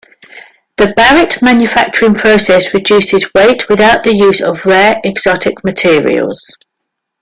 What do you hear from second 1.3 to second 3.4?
manufacturing process reduces